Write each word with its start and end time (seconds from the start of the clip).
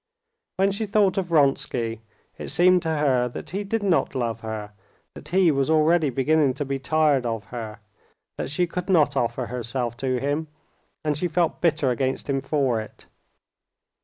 When 0.57 0.71
she 0.71 0.87
thought 0.87 1.19
of 1.19 1.27
Vronsky, 1.27 2.01
it 2.39 2.49
seemed 2.49 2.81
to 2.81 2.89
her 2.89 3.29
that 3.29 3.51
he 3.51 3.63
did 3.63 3.83
not 3.83 4.15
love 4.15 4.39
her, 4.39 4.71
that 5.13 5.27
he 5.27 5.51
was 5.51 5.69
already 5.69 6.09
beginning 6.09 6.55
to 6.55 6.65
be 6.65 6.79
tired 6.79 7.23
of 7.23 7.43
her, 7.53 7.81
that 8.39 8.49
she 8.49 8.65
could 8.65 8.89
not 8.89 9.15
offer 9.15 9.45
herself 9.45 9.95
to 9.97 10.19
him, 10.19 10.47
and 11.05 11.15
she 11.15 11.27
felt 11.27 11.61
bitter 11.61 11.91
against 11.91 12.27
him 12.27 12.41
for 12.41 12.81
it. 12.81 13.05